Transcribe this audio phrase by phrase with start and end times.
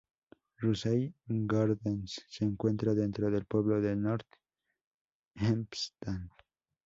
[0.63, 1.11] Russell
[1.45, 4.25] Gardens se encuentra dentro del pueblo de North
[5.35, 6.23] Hempstead.